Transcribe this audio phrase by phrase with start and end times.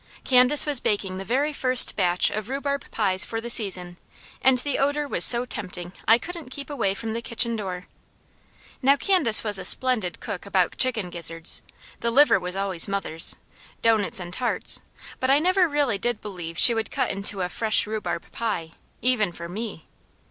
[0.23, 3.99] Candace was baking the very first batch of rhubarb pies for the season
[4.41, 7.85] and the odour was so tempting I couldn't keep away from the kitchen door.
[8.81, 11.61] Now Candace was a splendid cook about chicken gizzards
[11.99, 13.35] the liver was always mother's
[13.83, 14.81] doughnuts and tarts,
[15.19, 18.71] but I never really did believe she would cut into a fresh rhubarb pie,
[19.03, 19.85] even for me.